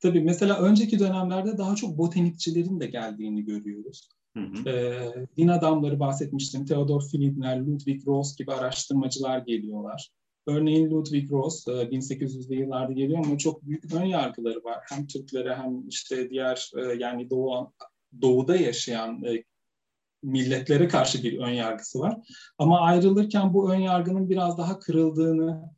Tabii 0.00 0.20
mesela 0.20 0.58
önceki 0.58 0.98
dönemlerde 0.98 1.58
daha 1.58 1.76
çok 1.76 1.98
botanikçilerin 1.98 2.80
de 2.80 2.86
geldiğini 2.86 3.44
görüyoruz. 3.44 4.08
Hı 4.36 4.40
hı. 4.40 4.68
E, 4.68 5.08
din 5.36 5.48
adamları 5.48 6.00
bahsetmiştim. 6.00 6.64
Theodor 6.64 7.02
Fliedner, 7.02 7.60
Ludwig 7.60 8.06
Ross 8.06 8.36
gibi 8.36 8.52
araştırmacılar 8.52 9.38
geliyorlar. 9.38 10.10
Örneğin 10.46 10.90
Ludwig 10.90 11.32
Ross 11.32 11.66
1800'lü 11.66 12.54
yıllarda 12.54 12.92
geliyor 12.92 13.24
ama 13.26 13.38
çok 13.38 13.66
büyük 13.66 13.94
ön 13.94 14.04
yargıları 14.04 14.64
var. 14.64 14.78
Hem 14.88 15.06
Türklere 15.06 15.54
hem 15.56 15.88
işte 15.88 16.30
diğer 16.30 16.70
yani 16.98 17.30
Doğu, 17.30 17.72
Doğu'da 18.22 18.56
yaşayan 18.56 19.22
milletlere 20.22 20.88
karşı 20.88 21.22
bir 21.22 21.38
ön 21.38 21.52
yargısı 21.52 21.98
var. 22.00 22.16
Ama 22.58 22.80
ayrılırken 22.80 23.54
bu 23.54 23.72
ön 23.72 23.80
yargının 23.80 24.30
biraz 24.30 24.58
daha 24.58 24.78
kırıldığını 24.78 25.70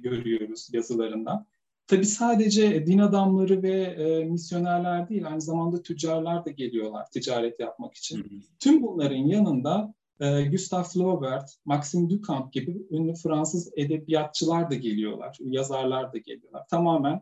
görüyoruz 0.00 0.68
yazılarından. 0.72 1.46
Tabi 1.90 2.06
sadece 2.06 2.86
din 2.86 2.98
adamları 2.98 3.62
ve 3.62 3.82
e, 3.82 4.24
misyonerler 4.24 5.08
değil, 5.08 5.26
aynı 5.26 5.40
zamanda 5.40 5.82
tüccarlar 5.82 6.44
da 6.44 6.50
geliyorlar 6.50 7.06
ticaret 7.10 7.60
yapmak 7.60 7.94
için. 7.94 8.18
Hı 8.18 8.22
hı. 8.22 8.40
Tüm 8.58 8.82
bunların 8.82 9.16
yanında 9.16 9.94
e, 10.20 10.44
Gustave 10.44 10.84
Flaubert, 10.84 11.56
Maxime 11.64 12.10
Duchamp 12.10 12.52
gibi 12.52 12.86
ünlü 12.90 13.14
Fransız 13.14 13.72
edebiyatçılar 13.76 14.70
da 14.70 14.74
geliyorlar, 14.74 15.38
yazarlar 15.40 16.12
da 16.12 16.18
geliyorlar. 16.18 16.66
Tamamen 16.68 17.20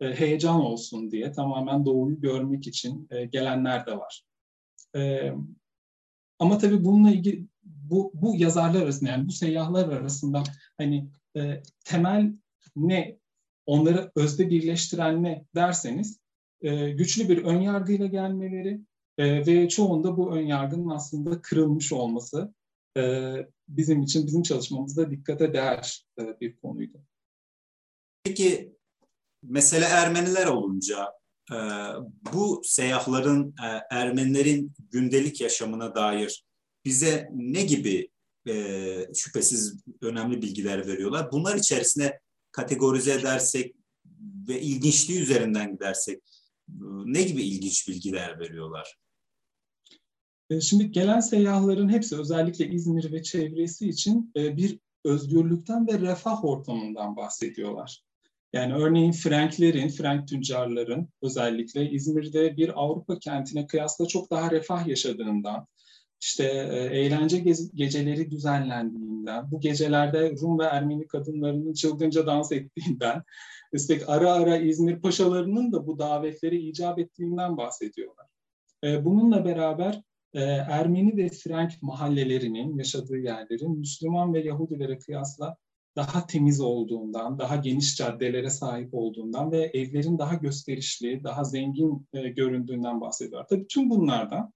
e, 0.00 0.14
heyecan 0.14 0.60
olsun 0.60 1.10
diye, 1.10 1.32
tamamen 1.32 1.86
doğuyu 1.86 2.20
görmek 2.20 2.66
için 2.66 3.08
e, 3.10 3.24
gelenler 3.24 3.86
de 3.86 3.98
var. 3.98 4.22
E, 4.96 5.32
ama 6.38 6.58
tabii 6.58 6.84
bununla 6.84 7.10
ilgili 7.10 7.46
bu, 7.62 8.12
bu 8.14 8.36
yazarlar 8.36 8.82
arasında 8.82 9.10
yani 9.10 9.28
bu 9.28 9.32
seyyahlar 9.32 9.88
arasında 9.88 10.42
hani 10.78 11.08
e, 11.36 11.62
temel 11.84 12.32
ne 12.76 13.20
onları 13.66 14.12
özde 14.16 14.50
birleştiren 14.50 15.22
ne 15.22 15.44
derseniz 15.54 16.20
e, 16.62 16.90
güçlü 16.90 17.28
bir 17.28 17.44
ön 17.44 17.60
yargıyla 17.60 18.06
gelmeleri 18.06 18.80
e, 19.18 19.46
ve 19.46 19.68
çoğunda 19.68 20.16
bu 20.16 20.36
ön 20.36 20.46
yargının 20.46 20.90
aslında 20.90 21.42
kırılmış 21.42 21.92
olması 21.92 22.54
e, 22.96 23.34
bizim 23.68 24.02
için 24.02 24.26
bizim 24.26 24.42
çalışmamızda 24.42 25.10
dikkate 25.10 25.52
değer 25.52 26.04
e, 26.20 26.40
bir 26.40 26.56
konuydu. 26.56 26.98
Peki 28.24 28.72
mesele 29.42 29.84
Ermeniler 29.84 30.46
olunca 30.46 31.12
e, 31.52 31.56
bu 32.32 32.62
seyyahların 32.64 33.48
e, 33.48 33.94
Ermenilerin 33.96 34.72
gündelik 34.90 35.40
yaşamına 35.40 35.94
dair 35.94 36.44
bize 36.84 37.30
ne 37.34 37.62
gibi 37.62 38.10
e, 38.48 38.54
şüphesiz 39.14 39.84
önemli 40.00 40.42
bilgiler 40.42 40.86
veriyorlar. 40.86 41.32
Bunlar 41.32 41.56
içerisine 41.56 42.20
kategorize 42.52 43.12
edersek 43.12 43.74
ve 44.48 44.60
ilginçliği 44.60 45.20
üzerinden 45.20 45.72
gidersek 45.72 46.18
e, 46.68 46.84
ne 47.04 47.22
gibi 47.22 47.42
ilginç 47.42 47.88
bilgiler 47.88 48.38
veriyorlar? 48.40 48.96
E, 50.50 50.60
şimdi 50.60 50.90
gelen 50.90 51.20
seyyahların 51.20 51.88
hepsi 51.88 52.18
özellikle 52.18 52.68
İzmir 52.68 53.12
ve 53.12 53.22
çevresi 53.22 53.88
için 53.88 54.32
e, 54.36 54.56
bir 54.56 54.78
özgürlükten 55.04 55.86
ve 55.86 56.00
refah 56.00 56.44
ortamından 56.44 57.16
bahsediyorlar. 57.16 58.02
Yani 58.52 58.74
örneğin 58.74 59.12
Franklerin, 59.12 59.88
Frank 59.88 60.28
tüccarların 60.28 61.08
özellikle 61.22 61.90
İzmir'de 61.90 62.56
bir 62.56 62.82
Avrupa 62.82 63.18
kentine 63.18 63.66
kıyasla 63.66 64.06
çok 64.06 64.30
daha 64.30 64.50
refah 64.50 64.86
yaşadığından, 64.86 65.66
işte 66.20 66.44
e, 66.44 66.76
eğlence 66.76 67.38
geceleri 67.74 68.30
düzenlendiğinden, 68.30 69.50
bu 69.50 69.60
gecelerde 69.60 70.32
Rum 70.42 70.58
ve 70.58 70.64
Ermeni 70.64 71.06
kadınlarının 71.06 71.72
çılgınca 71.72 72.26
dans 72.26 72.52
ettiğinden, 72.52 73.22
üstelik 73.72 74.08
ara 74.08 74.32
ara 74.32 74.56
İzmir 74.56 75.00
paşalarının 75.00 75.72
da 75.72 75.86
bu 75.86 75.98
davetleri 75.98 76.68
icap 76.68 76.98
ettiğinden 76.98 77.56
bahsediyorlar. 77.56 78.26
E, 78.84 79.04
bununla 79.04 79.44
beraber 79.44 80.02
e, 80.34 80.40
Ermeni 80.44 81.16
ve 81.16 81.28
Frank 81.28 81.82
mahallelerinin 81.82 82.78
yaşadığı 82.78 83.18
yerlerin 83.18 83.78
Müslüman 83.78 84.34
ve 84.34 84.40
Yahudilere 84.40 84.98
kıyasla 84.98 85.56
daha 85.96 86.26
temiz 86.26 86.60
olduğundan, 86.60 87.38
daha 87.38 87.56
geniş 87.56 87.96
caddelere 87.96 88.50
sahip 88.50 88.94
olduğundan 88.94 89.52
ve 89.52 89.70
evlerin 89.74 90.18
daha 90.18 90.34
gösterişli, 90.34 91.24
daha 91.24 91.44
zengin 91.44 92.06
göründüğünden 92.12 93.00
bahsediyorlar. 93.00 93.46
Tabii 93.48 93.66
tüm 93.66 93.90
bunlardan 93.90 94.52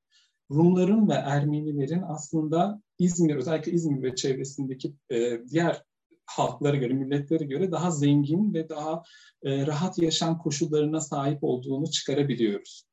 Rumların 0.54 1.08
ve 1.08 1.14
Ermenilerin 1.14 2.02
aslında 2.02 2.82
İzmir, 2.98 3.36
özellikle 3.36 3.72
İzmir 3.72 4.02
ve 4.02 4.14
çevresindeki 4.14 4.94
e, 5.10 5.48
diğer 5.50 5.82
halklara 6.26 6.76
göre, 6.76 6.92
milletlere 6.94 7.44
göre 7.44 7.72
daha 7.72 7.90
zengin 7.90 8.54
ve 8.54 8.68
daha 8.68 9.02
e, 9.42 9.66
rahat 9.66 9.98
yaşam 9.98 10.38
koşullarına 10.38 11.00
sahip 11.00 11.38
olduğunu 11.44 11.90
çıkarabiliyoruz. 11.90 12.84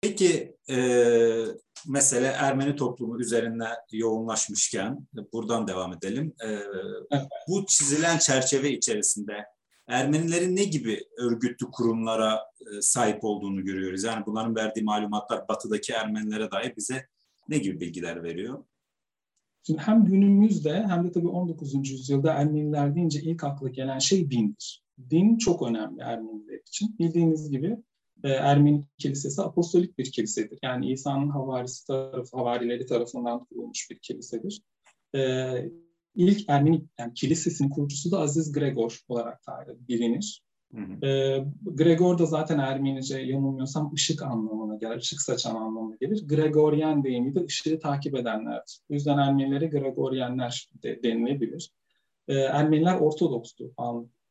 Peki 0.00 0.56
e, 0.70 0.76
mesele 1.88 2.26
Ermeni 2.26 2.76
toplumu 2.76 3.20
üzerine 3.20 3.68
yoğunlaşmışken 3.92 5.08
buradan 5.32 5.68
devam 5.68 5.92
edelim. 5.92 6.34
E, 6.44 6.48
evet. 7.10 7.26
Bu 7.48 7.66
çizilen 7.66 8.18
çerçeve 8.18 8.70
içerisinde 8.70 9.44
Ermenilerin 9.86 10.56
ne 10.56 10.64
gibi 10.64 11.04
örgütlü 11.18 11.70
kurumlara 11.70 12.40
e, 12.60 12.80
sahip 12.80 13.24
olduğunu 13.24 13.64
görüyoruz. 13.64 14.04
Yani 14.04 14.26
bunların 14.26 14.56
verdiği 14.56 14.82
malumatlar 14.82 15.48
batıdaki 15.48 15.92
Ermenilere 15.92 16.50
dair 16.50 16.76
bize 16.76 17.06
ne 17.48 17.58
gibi 17.58 17.80
bilgiler 17.80 18.22
veriyor? 18.22 18.64
Şimdi 19.66 19.80
hem 19.80 20.04
günümüzde 20.04 20.86
hem 20.88 21.04
de 21.04 21.12
tabii 21.12 21.28
19. 21.28 21.74
yüzyılda 21.90 22.32
Ermeniler 22.32 22.94
deyince 22.94 23.20
ilk 23.22 23.44
akla 23.44 23.68
gelen 23.68 23.98
şey 23.98 24.30
dindir. 24.30 24.84
Din 25.10 25.38
çok 25.38 25.62
önemli 25.62 26.00
Ermeniler 26.00 26.60
için. 26.68 26.98
Bildiğiniz 26.98 27.50
gibi 27.50 27.76
e, 28.24 28.28
Ermeni 28.28 28.84
kilisesi 28.98 29.42
apostolik 29.42 29.98
bir 29.98 30.12
kilisedir. 30.12 30.58
Yani 30.62 30.92
İsa'nın 30.92 31.28
havarisi 31.28 31.86
tarafı, 31.86 32.36
havarileri 32.36 32.86
tarafından 32.86 33.44
kurulmuş 33.44 33.90
bir 33.90 33.98
kilisedir. 33.98 34.62
E, 35.14 35.20
ilk 36.14 36.48
Ermeni 36.48 36.84
yani 36.98 37.14
kilisesinin 37.14 37.68
kurucusu 37.68 38.12
da 38.12 38.18
Aziz 38.18 38.52
Gregor 38.52 39.00
olarak 39.08 39.40
bilinir. 39.88 40.42
Hı 40.74 40.80
hı. 40.80 41.06
E, 41.06 41.44
Gregor 41.64 42.18
da 42.18 42.26
zaten 42.26 42.58
Ermenice 42.58 43.18
yanılmıyorsam 43.18 43.92
ışık 43.94 44.22
anlamına 44.22 44.76
gelir, 44.76 44.96
ışık 44.96 45.20
saçan 45.20 45.54
anlamına 45.54 45.96
gelir. 46.00 46.28
Gregoryen 46.28 47.04
deyimi 47.04 47.34
de 47.34 47.44
ışığı 47.44 47.78
takip 47.78 48.14
edenlerdir. 48.14 48.80
O 48.90 48.94
yüzden 48.94 49.18
Ermenilere 49.18 49.66
Gregoryenler 49.66 50.68
de 50.82 51.02
denilebilir. 51.02 51.70
E, 52.28 52.34
Ermeniler 52.34 52.94
Ortodoks'tu 52.94 53.74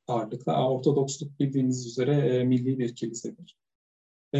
ağırlıkla. 0.07 0.69
Ortodoksluk 0.69 1.39
bildiğiniz 1.39 1.87
üzere 1.87 2.15
e, 2.15 2.43
milli 2.43 2.79
bir 2.79 2.95
kilisedir. 2.95 3.57
E, 4.35 4.39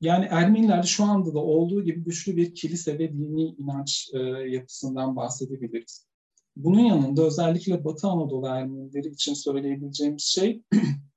yani 0.00 0.24
Ermenilerde 0.30 0.86
şu 0.86 1.04
anda 1.04 1.34
da 1.34 1.38
olduğu 1.38 1.84
gibi 1.84 2.00
güçlü 2.00 2.36
bir 2.36 2.54
kilise 2.54 2.98
ve 2.98 3.12
dini 3.12 3.44
inanç 3.44 4.10
e, 4.14 4.18
yapısından 4.48 5.16
bahsedebiliriz. 5.16 6.07
Bunun 6.58 6.80
yanında 6.80 7.22
özellikle 7.22 7.84
Batı 7.84 8.08
Anadolu 8.08 8.46
Ermenileri 8.46 9.08
için 9.08 9.34
söyleyebileceğimiz 9.34 10.22
şey 10.22 10.62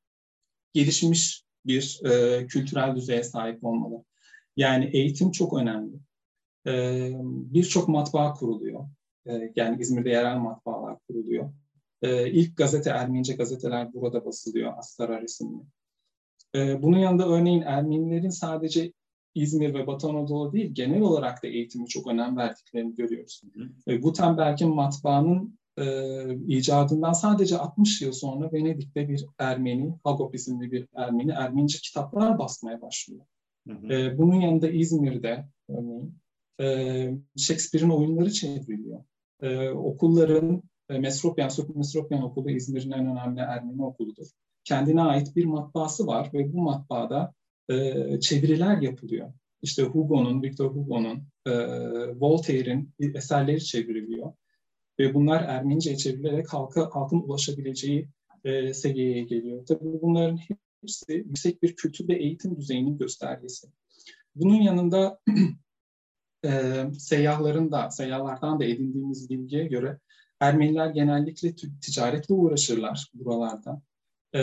gelişmiş 0.74 1.44
bir 1.66 2.00
e, 2.06 2.48
kültürel 2.48 2.96
düzeye 2.96 3.24
sahip 3.24 3.64
olmalı. 3.64 4.04
Yani 4.58 4.86
eğitim 4.94 5.32
çok 5.32 5.54
önemli. 5.54 5.96
E, 6.68 7.12
Birçok 7.24 7.88
matbaa 7.88 8.34
kuruluyor. 8.34 8.90
E, 9.26 9.54
yani 9.56 9.82
İzmir'de 9.82 10.10
yerel 10.10 10.38
matbaalar 10.38 10.98
kuruluyor. 11.08 11.54
E, 12.02 12.32
ilk 12.32 12.58
gazete, 12.58 12.90
Ermenice 12.90 13.34
gazeteler 13.34 13.94
burada 13.94 14.26
basılıyor, 14.26 14.78
Astara 14.78 15.22
isimli. 15.22 15.64
E, 16.56 16.84
bunun 16.84 16.98
yanında 16.98 17.28
örneğin 17.28 17.62
Ermenilerin 17.62 18.30
sadece 18.30 18.94
İzmir 19.36 19.74
ve 19.74 19.88
Batı 19.88 20.08
Anadolu 20.08 20.54
değil, 20.54 20.74
genel 20.74 21.02
olarak 21.02 21.44
da 21.44 21.48
eğitimi 21.48 21.88
çok 21.88 22.08
önem 22.08 22.38
verdiklerini 22.38 22.96
görüyoruz. 22.96 23.42
Hı 23.54 23.92
hı. 23.92 23.98
Gutenberg'in 23.98 24.76
matbaanın 24.76 25.60
e, 25.78 25.86
icadından 26.48 27.14
sadece 27.14 27.58
60 27.58 28.02
yıl 28.02 28.12
sonra 28.12 28.54
Venedik'te 28.54 29.10
bir 29.10 29.26
Ermeni, 29.38 29.96
Hagop 30.04 30.36
isimli 30.36 30.72
bir 30.72 30.88
Ermeni, 30.96 31.32
Ermenice 31.32 31.80
kitaplar 31.84 32.40
basmaya 32.40 32.82
başlıyor. 32.82 33.26
Hı 33.68 33.74
hı. 33.74 33.94
E, 33.94 34.18
bunun 34.18 34.40
yanında 34.40 34.70
İzmir'de 34.70 35.46
örneğin 35.70 36.22
e, 36.62 36.66
Shakespeare'in 37.38 37.90
oyunları 37.90 38.32
çevriliyor. 38.32 39.04
E, 39.42 39.70
okulların, 39.70 40.64
e, 40.90 41.00
Mesropyan, 41.00 41.50
Sırp 41.50 41.76
Mesropyan 41.76 42.24
Okulu 42.24 42.52
İzmir'in 42.52 42.92
en 42.92 43.08
önemli 43.08 43.40
Ermeni 43.40 43.86
okuludur. 43.86 44.28
Kendine 44.64 45.02
ait 45.02 45.36
bir 45.36 45.46
matbaası 45.46 46.08
var 46.08 46.30
ve 46.34 46.54
bu 46.54 46.62
matbaada 46.62 47.34
e, 47.70 48.20
çeviriler 48.20 48.82
yapılıyor. 48.82 49.34
İşte 49.62 49.84
Hugo'nun, 49.84 50.44
Victor 50.44 50.76
Hugo'nun, 50.76 51.24
e, 51.46 51.52
Voltaire'in 52.20 52.94
eserleri 53.16 53.64
çevriliyor. 53.64 54.34
Ve 55.00 55.14
bunlar 55.14 55.44
Ermenice 55.44 55.98
çevrilerek 55.98 56.54
halka, 56.54 56.90
halkın 56.92 57.20
ulaşabileceği 57.20 58.08
e, 58.44 58.74
seviyeye 58.74 59.24
geliyor. 59.24 59.66
Tabii 59.66 60.02
bunların 60.02 60.38
hepsi 60.38 61.14
yüksek 61.14 61.64
bir 61.64 61.76
kültür 61.76 62.08
ve 62.08 62.16
eğitim 62.16 62.58
düzeyinin 62.58 62.98
göstergesi. 62.98 63.68
Bunun 64.36 64.62
yanında 64.62 65.20
e, 66.46 66.84
seyyahların 67.00 67.72
da, 67.72 67.90
seyyahlardan 67.90 68.60
da 68.60 68.66
edindiğimiz 68.66 69.30
bilgiye 69.30 69.68
göre 69.68 70.00
Ermeniler 70.42 70.90
genellikle 70.90 71.56
ticaretle 71.82 72.34
uğraşırlar 72.34 73.12
buralarda. 73.14 73.82
E, 74.36 74.42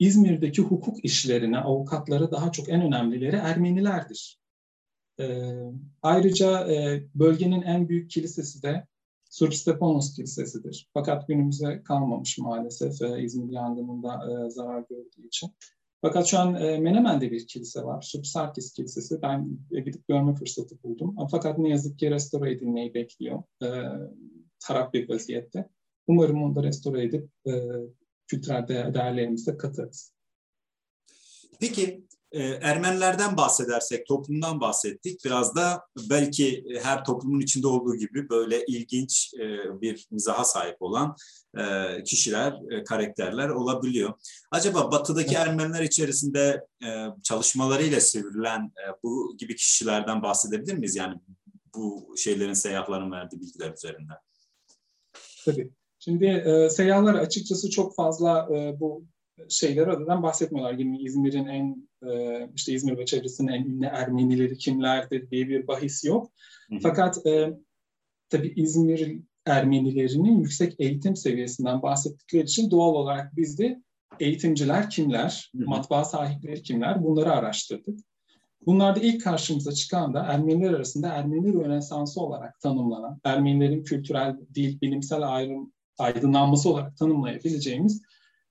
İzmir'deki 0.00 0.62
hukuk 0.62 1.04
işlerine, 1.04 1.58
avukatlara 1.58 2.30
daha 2.30 2.52
çok 2.52 2.68
en 2.68 2.82
önemlileri 2.82 3.36
Ermenilerdir. 3.36 4.40
E, 5.20 5.52
ayrıca 6.02 6.72
e, 6.72 7.04
bölgenin 7.14 7.62
en 7.62 7.88
büyük 7.88 8.10
kilisesi 8.10 8.62
de 8.62 8.86
Surp 9.30 9.54
Stepanos 9.54 10.14
Kilisesi'dir. 10.14 10.88
Fakat 10.94 11.28
günümüze 11.28 11.82
kalmamış 11.82 12.38
maalesef 12.38 13.02
e, 13.02 13.22
İzmir 13.22 13.52
yangınında 13.52 14.14
e, 14.14 14.50
zarar 14.50 14.84
gördüğü 14.90 15.26
için. 15.26 15.50
Fakat 16.02 16.26
şu 16.26 16.38
an 16.38 16.54
e, 16.54 16.78
Menemen'de 16.78 17.30
bir 17.30 17.46
kilise 17.46 17.82
var. 17.82 18.02
Surp 18.02 18.26
Sarkis 18.26 18.72
Kilisesi. 18.72 19.22
Ben 19.22 19.58
e, 19.72 19.80
gidip 19.80 20.08
görme 20.08 20.34
fırsatı 20.34 20.82
buldum. 20.82 21.16
Fakat 21.30 21.58
ne 21.58 21.68
yazık 21.68 21.98
ki 21.98 22.10
restore 22.10 22.52
edilmeyi 22.52 22.94
bekliyor. 22.94 23.42
E, 23.62 23.68
taraf 24.60 24.92
bir 24.92 25.08
vaziyette. 25.08 25.68
Umarım 26.06 26.42
onu 26.42 26.54
da 26.54 26.62
restore 26.62 27.04
edip 27.04 27.28
e, 27.46 27.52
kültürel 28.30 28.68
değerlerimize 28.68 29.56
katarız. 29.56 30.12
Peki 31.60 32.04
e, 32.32 32.42
Ermenilerden 32.42 33.36
bahsedersek, 33.36 34.06
toplumdan 34.06 34.60
bahsettik. 34.60 35.24
Biraz 35.24 35.56
da 35.56 35.82
belki 36.10 36.64
her 36.82 37.04
toplumun 37.04 37.40
içinde 37.40 37.66
olduğu 37.66 37.96
gibi 37.96 38.28
böyle 38.28 38.64
ilginç 38.66 39.34
e, 39.34 39.46
bir 39.80 40.06
mizaha 40.10 40.44
sahip 40.44 40.76
olan 40.80 41.16
e, 41.58 41.62
kişiler, 42.04 42.54
karakterler 42.88 43.48
olabiliyor. 43.48 44.14
Acaba 44.50 44.92
batıdaki 44.92 45.34
Ermeniler 45.34 45.82
içerisinde 45.82 46.66
çalışmalarıyla 47.22 48.00
sivrilen 48.00 48.72
bu 49.02 49.36
gibi 49.38 49.56
kişilerden 49.56 50.22
bahsedebilir 50.22 50.74
miyiz? 50.74 50.96
Yani 50.96 51.14
bu 51.74 52.14
şeylerin, 52.16 52.52
seyyahların 52.52 53.12
verdiği 53.12 53.40
bilgiler 53.40 53.72
üzerinden. 53.72 54.16
Tabii. 55.44 55.70
Şimdi 56.00 56.24
e, 56.24 56.70
seyyahlar 56.70 57.14
açıkçası 57.14 57.70
çok 57.70 57.94
fazla 57.94 58.48
e, 58.56 58.80
bu 58.80 59.04
şeyler 59.48 59.88
adından 59.88 60.22
bahsetmiyorlar. 60.22 60.78
Yine 60.78 60.98
İzmir'in 60.98 61.46
en 61.46 61.88
e, 62.10 62.40
işte 62.56 62.72
İzmir 62.72 62.98
ve 62.98 63.04
çevresinin 63.06 63.52
en 63.52 63.64
ünlü 63.64 63.86
Ermenileri 63.86 64.58
kimlerdir 64.58 65.30
diye 65.30 65.48
bir 65.48 65.66
bahis 65.66 66.04
yok. 66.04 66.30
Hı 66.68 66.76
hı. 66.76 66.78
Fakat 66.82 67.26
e, 67.26 67.52
tabii 68.28 68.52
İzmir 68.56 69.18
Ermenilerinin 69.46 70.38
yüksek 70.38 70.74
eğitim 70.78 71.16
seviyesinden 71.16 71.82
bahsettikleri 71.82 72.42
için 72.42 72.70
doğal 72.70 72.94
olarak 72.94 73.36
biz 73.36 73.58
de 73.58 73.82
eğitimciler 74.20 74.90
kimler, 74.90 75.50
hı 75.56 75.62
hı. 75.62 75.68
matbaa 75.68 76.04
sahipleri 76.04 76.62
kimler 76.62 77.04
bunları 77.04 77.32
araştırdık. 77.32 77.98
Bunlarda 78.66 79.00
ilk 79.00 79.24
karşımıza 79.24 79.72
çıkan 79.72 80.14
da 80.14 80.22
Ermeniler 80.22 80.72
arasında 80.72 81.08
Ermeni 81.08 81.54
Rönesansı 81.54 82.20
olarak 82.20 82.60
tanımlanan, 82.60 83.20
Ermenilerin 83.24 83.84
kültürel, 83.84 84.36
dil, 84.54 84.80
bilimsel 84.80 85.34
ayrım, 85.34 85.72
aydınlanması 86.00 86.70
olarak 86.70 86.96
tanımlayabileceğimiz 86.96 88.02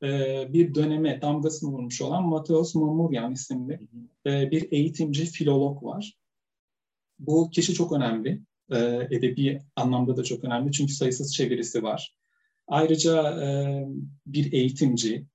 e, 0.04 0.08
bir 0.54 0.76
döneme 0.76 1.22
damgasını 1.22 1.70
vurmuş 1.72 2.02
olan 2.02 2.24
Mateos 2.24 2.76
Mamuryan 2.76 3.34
isimli 3.34 3.88
e, 4.26 4.52
bir 4.52 4.72
eğitimci, 4.72 5.26
filolog 5.26 5.84
var. 5.84 6.18
Bu 7.20 7.50
kişi 7.50 7.74
çok 7.74 7.92
önemli. 7.92 8.42
E, 8.72 8.78
edebi 9.12 9.62
anlamda 9.76 10.18
da 10.18 10.24
çok 10.24 10.44
önemli 10.44 10.72
çünkü 10.72 10.94
sayısız 10.94 11.34
çevirisi 11.34 11.84
var. 11.84 12.16
Ayrıca 12.68 13.38
bir 14.26 14.54
eğitimci 14.54 15.26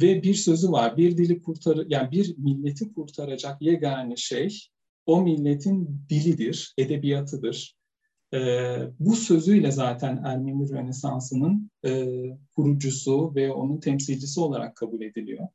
ve 0.00 0.22
bir 0.22 0.34
sözü 0.34 0.72
var. 0.72 0.96
Bir 0.96 1.16
dili 1.16 1.42
kurtar 1.42 1.84
yani 1.88 2.10
bir 2.10 2.38
milleti 2.38 2.92
kurtaracak 2.92 3.62
yegane 3.62 4.16
şey 4.16 4.58
o 5.06 5.22
milletin 5.22 6.02
dilidir, 6.08 6.74
edebiyatıdır. 6.78 7.77
E, 8.34 8.38
bu 9.00 9.16
sözüyle 9.16 9.70
zaten 9.70 10.22
Ermeni 10.24 10.70
Rönesansı'nın 10.70 11.70
e, 11.84 12.06
kurucusu 12.56 13.34
ve 13.34 13.52
onun 13.52 13.80
temsilcisi 13.80 14.40
olarak 14.40 14.76
kabul 14.76 15.00
ediliyor. 15.00 15.48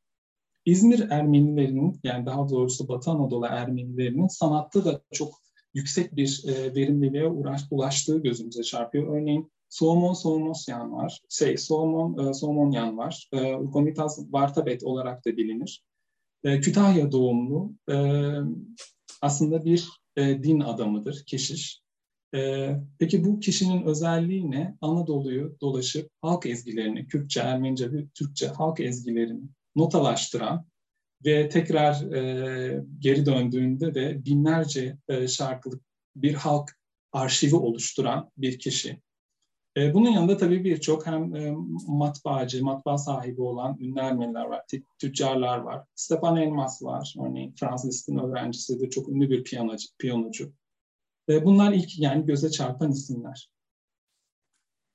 İzmir 0.65 1.09
Ermenilerinin 1.09 1.99
yani 2.03 2.25
daha 2.25 2.49
doğrusu 2.49 2.87
Batı 2.87 3.11
Anadolu 3.11 3.45
Ermenilerinin 3.45 4.27
sanatta 4.27 4.85
da 4.85 5.01
çok 5.11 5.33
yüksek 5.73 6.15
bir 6.15 6.43
e, 6.47 6.75
verimliliğe 6.75 7.27
uğraş, 7.27 7.61
ulaştığı 7.71 8.17
gözümüze 8.17 8.63
çarpıyor. 8.63 9.17
Örneğin 9.17 9.51
Solomon 9.69 10.13
Solomosyan 10.13 10.93
var, 10.93 11.21
şey 11.29 11.57
Solomon 11.57 12.27
e, 12.27 12.33
Solomonyan 12.33 12.97
var, 12.97 13.29
e, 13.31 13.55
Urkomitas 13.55 14.19
Vartabet 14.31 14.83
olarak 14.83 15.25
da 15.25 15.37
bilinir. 15.37 15.83
E, 16.43 16.59
Kütahya 16.59 17.11
doğumlu, 17.11 17.73
e, 17.91 17.95
aslında 19.21 19.65
bir 19.65 19.89
e, 20.15 20.43
din 20.43 20.59
adamıdır, 20.59 21.23
keşiş. 21.27 21.82
Ee, 22.35 22.75
peki 22.99 23.25
bu 23.25 23.39
kişinin 23.39 23.83
özelliği 23.83 24.51
ne? 24.51 24.77
Anadolu'yu 24.81 25.57
dolaşıp 25.61 26.09
halk 26.21 26.45
ezgilerini, 26.45 27.07
Kürtçe, 27.07 27.39
Ermenice 27.39 27.91
ve 27.91 28.07
Türkçe 28.07 28.47
halk 28.47 28.79
ezgilerini 28.79 29.43
notalaştıran 29.75 30.65
ve 31.25 31.49
tekrar 31.49 32.11
e, 32.13 32.83
geri 32.99 33.25
döndüğünde 33.25 33.95
de 33.95 34.25
binlerce 34.25 34.97
e, 35.07 35.27
şarkılık 35.27 35.83
bir 36.15 36.33
halk 36.33 36.71
arşivi 37.11 37.55
oluşturan 37.55 38.31
bir 38.37 38.59
kişi. 38.59 39.01
E, 39.77 39.93
bunun 39.93 40.09
yanında 40.11 40.37
tabii 40.37 40.63
birçok 40.63 41.07
hem 41.07 41.35
e, 41.35 41.55
matbaacı, 41.87 42.63
matbaa 42.63 42.97
sahibi 42.97 43.41
olan 43.41 43.77
ünlü 43.79 43.99
Ermeniler 43.99 44.45
var, 44.45 44.61
tüccarlar 44.99 45.57
var. 45.57 45.83
Stepan 45.95 46.37
Elmas 46.37 46.83
var, 46.83 47.13
örneğin 47.25 47.53
Fransız 47.59 47.89
Liszt'in 47.89 48.17
öğrencisidir, 48.17 48.89
çok 48.89 49.09
ünlü 49.09 49.29
bir 49.29 49.43
piyanocu. 49.43 49.87
piyanocu. 49.99 50.53
Bunlar 51.27 51.73
ilk 51.73 51.99
yani 51.99 52.25
göze 52.25 52.51
çarpan 52.51 52.91
isimler. 52.91 53.49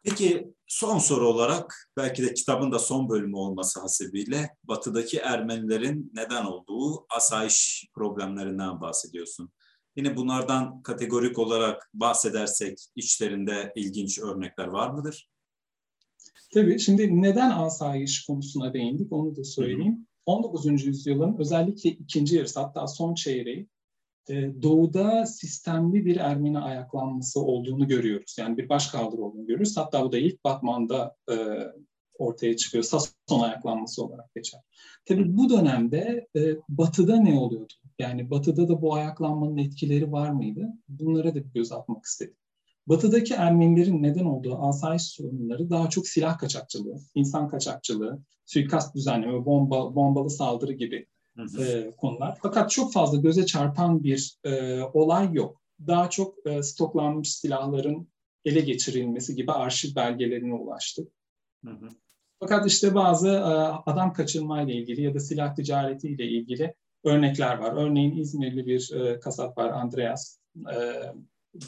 Peki 0.03 0.55
son 0.67 0.99
soru 0.99 1.29
olarak 1.29 1.91
belki 1.97 2.23
de 2.23 2.35
kitabın 2.35 2.73
da 2.73 2.79
son 2.79 3.09
bölümü 3.09 3.37
olması 3.37 3.81
hasebiyle 3.81 4.57
batıdaki 4.65 5.19
Ermenilerin 5.19 6.11
neden 6.15 6.45
olduğu 6.45 7.07
asayiş 7.17 7.89
problemlerinden 7.95 8.81
bahsediyorsun. 8.81 9.53
Yine 9.97 10.17
bunlardan 10.17 10.83
kategorik 10.83 11.39
olarak 11.39 11.91
bahsedersek 11.95 12.79
içlerinde 12.97 13.73
ilginç 13.77 14.19
örnekler 14.19 14.67
var 14.67 14.91
mıdır? 14.91 15.29
Tabii 16.55 16.79
şimdi 16.79 17.23
neden 17.23 17.51
asayiş 17.51 18.27
konusuna 18.27 18.75
değindik 18.75 19.13
onu 19.13 19.37
da 19.37 19.45
söyleyeyim. 19.45 19.97
Hı 19.97 20.33
hı. 20.33 20.37
19. 20.37 20.87
yüzyılın 20.87 21.37
özellikle 21.39 21.91
ikinci 21.91 22.37
yarısı 22.37 22.61
hatta 22.61 22.87
son 22.87 23.15
çeyreği 23.15 23.69
e, 24.31 24.63
doğuda 24.63 25.27
sistemli 25.27 26.05
bir 26.05 26.17
Ermeni 26.17 26.59
ayaklanması 26.59 27.41
olduğunu 27.41 27.89
görüyoruz. 27.89 28.37
Yani 28.39 28.57
bir 28.57 28.69
başkaldırı 28.69 29.23
olduğunu 29.23 29.47
görüyoruz. 29.47 29.77
Hatta 29.77 30.05
bu 30.05 30.13
da 30.13 30.19
ilk 30.19 30.45
Batman'da 30.45 31.17
e, 31.31 31.35
ortaya 32.19 32.57
çıkıyor. 32.57 32.85
Sason 32.85 33.41
ayaklanması 33.41 34.05
olarak 34.05 34.35
geçer. 34.35 34.61
Tabii 35.05 35.37
bu 35.37 35.51
dönemde 35.51 36.29
e, 36.37 36.41
batıda 36.69 37.17
ne 37.17 37.39
oluyordu? 37.39 37.73
Yani 37.99 38.31
batıda 38.31 38.69
da 38.69 38.83
bu 38.83 38.95
ayaklanmanın 38.95 39.57
etkileri 39.57 40.13
var 40.13 40.31
mıydı? 40.31 40.69
Bunlara 40.89 41.35
da 41.35 41.35
bir 41.35 41.53
göz 41.55 41.73
atmak 41.73 42.05
istedim. 42.05 42.37
Batıdaki 42.87 43.35
Ermenilerin 43.35 44.03
neden 44.03 44.25
olduğu 44.25 44.59
asayiş 44.59 45.03
sorunları 45.03 45.71
daha 45.71 45.91
çok 45.91 46.07
silah 46.07 46.39
kaçakçılığı, 46.39 46.97
insan 47.15 47.49
kaçakçılığı, 47.49 48.23
suikast 48.47 48.95
düzenleme, 48.95 49.45
bomba, 49.45 49.95
bombalı 49.95 50.31
saldırı 50.31 50.73
gibi 50.73 51.07
e, 51.59 51.91
konular. 51.97 52.39
Fakat 52.43 52.71
çok 52.71 52.93
fazla 52.93 53.19
göze 53.19 53.47
çarpan 53.47 54.03
bir 54.05 54.39
e, 54.45 54.83
olay 54.83 55.33
yok. 55.33 55.63
Daha 55.87 56.11
çok 56.11 56.47
e, 56.47 56.63
stoklanmış 56.63 57.35
silahların 57.35 58.09
ele 58.45 58.61
geçirilmesi 58.61 59.35
gibi 59.35 59.53
arşiv 59.53 59.95
belgelerine 59.97 60.55
ulaştık. 60.55 61.13
Hı 61.65 61.71
hı. 61.71 61.89
Fakat 62.41 62.67
işte 62.67 62.95
bazı 62.95 63.29
e, 63.29 63.53
adam 63.87 64.13
kaçırmayla 64.13 64.75
ilgili 64.75 65.03
ya 65.03 65.15
da 65.15 65.21
silah 65.21 65.55
ticaretiyle 65.55 66.25
ilgili 66.29 66.75
örnekler 67.05 67.59
var. 67.59 67.73
Örneğin 67.77 68.17
İzmirli 68.17 68.67
bir 68.67 68.93
e, 68.93 69.21
kasap 69.21 69.59
var 69.59 69.71
Andreas. 69.71 70.39
E, 70.57 70.77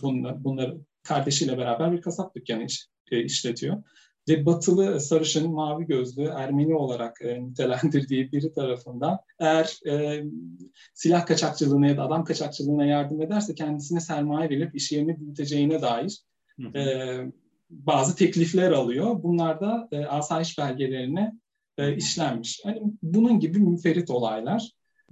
bunlar, 0.02 0.44
bunları 0.44 0.80
kardeşiyle 1.02 1.58
beraber 1.58 1.92
bir 1.92 2.00
kasap 2.00 2.34
dükkanı 2.34 2.64
iş, 2.64 2.88
e, 3.10 3.24
işletiyor. 3.24 3.82
Ve 4.28 4.46
batılı 4.46 5.00
sarışın 5.00 5.52
mavi 5.52 5.86
gözlü 5.86 6.24
Ermeni 6.24 6.74
olarak 6.74 7.22
e, 7.22 7.44
nitelendirdiği 7.44 8.32
biri 8.32 8.52
tarafından 8.52 9.18
eğer 9.38 9.78
e, 9.88 10.24
silah 10.94 11.26
kaçakçılığına 11.26 11.86
ya 11.86 11.96
da 11.96 12.02
adam 12.02 12.24
kaçakçılığına 12.24 12.84
yardım 12.84 13.22
ederse 13.22 13.54
kendisine 13.54 14.00
sermaye 14.00 14.50
verip 14.50 14.74
iş 14.74 14.92
yerini 14.92 15.20
büyüteceğine 15.20 15.82
dair 15.82 16.22
e, 16.74 17.16
bazı 17.70 18.16
teklifler 18.16 18.70
alıyor. 18.70 19.22
Bunlar 19.22 19.60
da 19.60 19.88
e, 19.92 20.06
asayiş 20.06 20.58
belgelerine 20.58 21.32
e, 21.78 21.96
işlenmiş. 21.96 22.62
Yani 22.64 22.82
bunun 23.02 23.40
gibi 23.40 23.58
müferit 23.58 24.10
olaylar. 24.10 24.70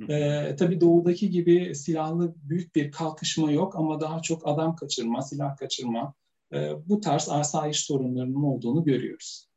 E, 0.09 0.57
tabii 0.57 0.81
doğudaki 0.81 1.31
gibi 1.31 1.75
silahlı 1.75 2.35
büyük 2.37 2.75
bir 2.75 2.91
kalkışma 2.91 3.51
yok 3.51 3.77
ama 3.77 4.01
daha 4.01 4.23
çok 4.23 4.49
adam 4.49 4.77
kaçırma, 4.77 5.23
silah 5.23 5.57
kaçırma, 5.57 6.15
bu 6.87 7.01
tarz 7.01 7.29
asayiş 7.29 7.81
sorunlarının 7.81 8.43
olduğunu 8.43 8.85
görüyoruz. 8.85 9.49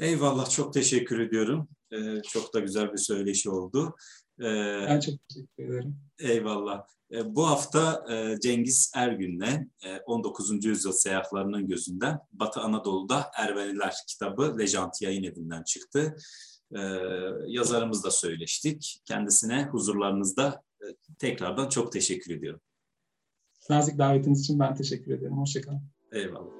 Eyvallah, 0.00 0.50
çok 0.50 0.74
teşekkür 0.74 1.20
ediyorum. 1.20 1.68
Ee, 1.92 2.22
çok 2.28 2.54
da 2.54 2.60
güzel 2.60 2.92
bir 2.92 2.98
söyleşi 2.98 3.50
oldu. 3.50 3.94
Ee, 4.40 4.44
ben 4.88 5.00
çok 5.00 5.14
teşekkür 5.28 5.64
ederim. 5.64 5.96
Eyvallah. 6.18 6.86
Ee, 7.12 7.34
bu 7.34 7.46
hafta 7.46 8.04
e, 8.12 8.40
Cengiz 8.40 8.92
Ergün'le 8.94 9.68
e, 9.84 9.96
19. 10.06 10.64
yüzyıl 10.64 10.92
seyahatlarının 10.92 11.68
gözünden 11.68 12.18
Batı 12.32 12.60
Anadolu'da 12.60 13.30
Ermeniler 13.36 13.94
kitabı 14.08 14.58
Lejant 14.58 15.02
Yayın 15.02 15.22
Evi'nden 15.22 15.62
çıktı. 15.62 16.16
Ee, 16.76 16.80
yazarımızla 17.46 18.10
söyleştik. 18.10 19.00
Kendisine 19.04 19.64
huzurlarınızda 19.64 20.62
e, 20.82 20.86
tekrardan 21.18 21.68
çok 21.68 21.92
teşekkür 21.92 22.34
ediyorum. 22.34 22.60
Nazik 23.70 23.98
davetiniz 23.98 24.40
için 24.40 24.58
ben 24.58 24.74
teşekkür 24.74 25.12
ederim. 25.12 25.38
Hoşçakalın. 25.38 25.82
Eyvallah. 26.12 26.59